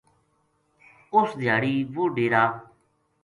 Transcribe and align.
اُس 1.13 1.29
دھیاڑی 1.41 1.75
وہ 1.93 2.03
ڈیرا 2.15 2.43